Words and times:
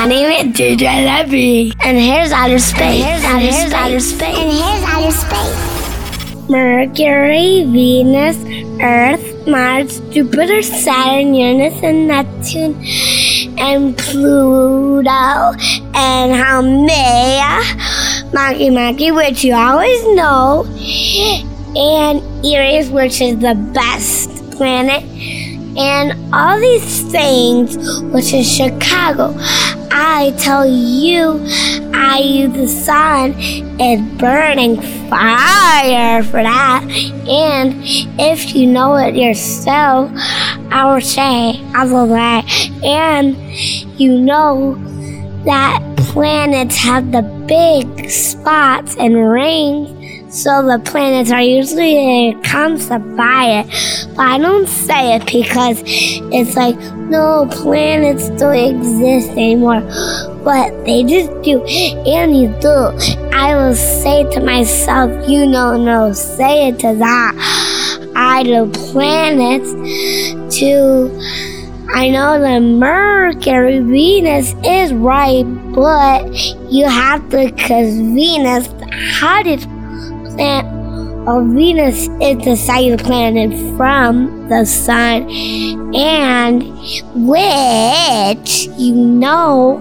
My 0.00 0.06
name 0.06 0.30
is 0.30 0.56
DJ 0.56 1.04
Levy. 1.04 1.74
And 1.84 1.98
here's 1.98 2.32
outer 2.32 2.58
space. 2.58 3.04
And 3.04 3.42
here's 3.42 3.70
outer, 3.70 3.90
here's 3.90 4.00
outer 4.00 4.00
space. 4.00 4.38
And 4.38 4.50
here's 4.50 4.82
outer 4.88 5.10
space. 5.12 6.48
Mercury, 6.48 7.64
Venus, 7.66 8.38
Earth, 8.80 9.46
Mars, 9.46 10.00
Jupiter, 10.08 10.62
Saturn, 10.62 11.34
Uranus, 11.34 11.82
and 11.82 12.08
Neptune, 12.08 12.82
and 13.58 13.98
Pluto, 13.98 15.52
and 15.92 16.32
Haumea, 16.32 17.60
Makemake, 18.32 19.14
which 19.14 19.44
you 19.44 19.52
always 19.52 20.02
know, 20.16 20.64
and 21.76 22.22
Eris, 22.42 22.88
which 22.88 23.20
is 23.20 23.38
the 23.40 23.54
best 23.74 24.30
planet, 24.52 25.04
and 25.80 26.34
all 26.34 26.60
these 26.60 27.00
things, 27.10 27.76
which 28.12 28.34
is 28.34 28.46
Chicago. 28.46 29.34
I 29.90 30.34
tell 30.38 30.66
you, 30.66 31.40
I 31.94 32.18
use 32.18 32.52
the 32.52 32.68
sun 32.68 33.34
is 33.80 34.00
burning 34.18 34.80
fire 35.08 36.22
for 36.22 36.42
that. 36.42 36.82
And 37.26 37.74
if 38.20 38.54
you 38.54 38.66
know 38.66 38.96
it 38.96 39.16
yourself, 39.16 40.10
I 40.70 40.92
will 40.92 41.00
say, 41.00 41.60
I 41.74 41.84
will 41.86 42.08
say, 42.08 42.84
and 42.84 43.36
you 43.98 44.18
know 44.18 44.74
that 45.44 45.82
planets 45.96 46.76
have 46.76 47.12
the 47.12 47.22
big 47.46 48.10
spots 48.10 48.96
and 48.96 49.16
rings 49.16 49.99
so 50.30 50.62
the 50.62 50.78
planets 50.84 51.32
are 51.32 51.42
usually 51.42 52.30
a 52.30 52.34
concept 52.42 53.16
by 53.16 53.64
it. 53.64 54.06
But 54.14 54.26
I 54.26 54.38
don't 54.38 54.68
say 54.68 55.16
it 55.16 55.26
because 55.26 55.82
it's 55.84 56.54
like, 56.54 56.76
no, 57.10 57.48
planets 57.50 58.28
don't 58.30 58.54
exist 58.54 59.30
anymore. 59.30 59.80
But 60.44 60.84
they 60.84 61.02
just 61.02 61.30
do. 61.42 61.64
And 61.64 62.36
you 62.36 62.48
do. 62.60 62.96
I 63.32 63.56
will 63.56 63.74
say 63.74 64.22
to 64.32 64.40
myself, 64.40 65.28
you 65.28 65.46
know, 65.46 65.76
no, 65.76 66.12
say 66.12 66.68
it 66.68 66.78
to 66.80 66.94
that. 66.94 68.10
I 68.14 68.44
do 68.44 68.70
planets 68.70 69.72
to. 70.58 71.10
I 71.92 72.08
know 72.08 72.40
the 72.40 72.60
Mercury, 72.60 73.80
Venus 73.80 74.54
is 74.64 74.92
right, 74.92 75.42
but 75.74 76.32
you 76.70 76.86
have 76.86 77.28
to, 77.30 77.50
because 77.50 77.96
Venus, 77.96 78.68
how 79.18 79.42
did 79.42 79.66
planet 80.36 80.66
of 81.28 81.46
Venus 81.48 82.08
is 82.20 82.44
the 82.44 82.56
southern 82.56 82.98
planet 82.98 83.76
from 83.76 84.48
the 84.48 84.64
sun, 84.64 85.28
and 85.94 86.62
which 87.14 88.68
you 88.78 88.94
know 88.94 89.80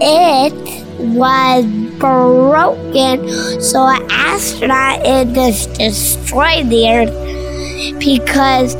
it 0.00 0.54
was 0.98 1.64
broken, 1.98 3.28
so 3.60 3.86
an 3.86 4.06
astronaut 4.10 5.00
it 5.04 5.34
just 5.34 5.74
destroyed 5.74 6.68
the 6.70 6.88
Earth 6.88 7.98
because 7.98 8.74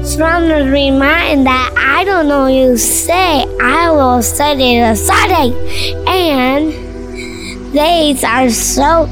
astronomers 0.00 0.70
remind 0.70 1.46
that 1.46 1.74
I 1.76 2.04
don't 2.04 2.28
know 2.28 2.46
you 2.46 2.76
say 2.76 3.44
I 3.60 3.90
will 3.90 4.22
study 4.22 4.80
the 4.80 4.94
Sunday 4.94 5.52
and 6.06 6.72
these 7.72 8.24
are 8.24 8.48
so 8.50 9.06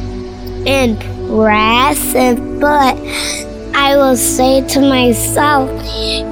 impressive 1.29 2.39
but 2.61 2.97
I 3.75 3.97
will 3.97 4.17
say 4.17 4.67
to 4.69 4.81
myself, 4.81 5.71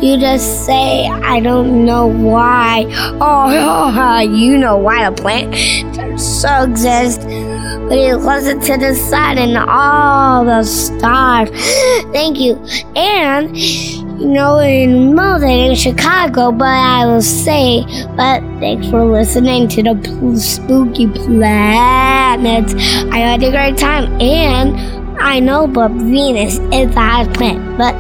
you 0.02 0.18
just 0.18 0.66
say, 0.66 1.06
I 1.06 1.38
don't 1.38 1.84
know 1.84 2.06
why. 2.06 2.86
Oh, 3.20 4.18
you 4.20 4.58
know 4.58 4.76
why 4.76 5.08
the 5.08 5.14
planets 5.14 5.86
so 6.20 6.64
exist. 6.64 7.20
But 7.20 7.98
you 7.98 8.16
listen 8.16 8.60
to 8.62 8.76
the 8.76 8.96
sun 8.96 9.38
and 9.38 9.56
all 9.56 10.44
the 10.44 10.64
stars. 10.64 11.50
Thank 12.12 12.40
you. 12.40 12.56
And, 12.96 13.56
you 13.56 14.26
know, 14.26 14.58
in 14.58 15.14
Mountain 15.14 15.48
in 15.48 15.76
Chicago, 15.76 16.50
but 16.50 16.66
I 16.66 17.06
will 17.06 17.22
say, 17.22 17.84
but 18.16 18.40
thanks 18.58 18.88
for 18.88 19.04
listening 19.04 19.68
to 19.68 19.82
the 19.82 20.36
spooky 20.40 21.06
planets. 21.06 22.74
I 22.74 23.18
had 23.18 23.42
a 23.42 23.50
great 23.50 23.76
time. 23.76 24.20
And, 24.20 24.95
I 25.18 25.40
know, 25.40 25.66
but 25.66 25.90
Venus 25.90 26.58
is 26.72 26.94
the 26.94 27.00
hottest 27.00 27.36
planet. 27.36 27.78
But 27.78 27.94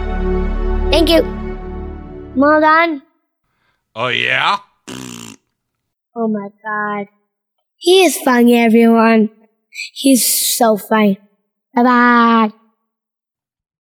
thank 0.90 1.08
you. 1.10 1.22
Well 2.34 2.60
done. 2.60 3.02
Oh, 3.94 4.08
yeah? 4.08 4.58
Oh 6.14 6.28
my 6.28 6.48
god. 6.62 7.08
He 7.76 8.04
is 8.04 8.16
funny, 8.18 8.56
everyone. 8.56 9.30
He's 9.92 10.24
so 10.24 10.76
funny. 10.76 11.18
Bye 11.74 11.82
bye. 11.82 12.52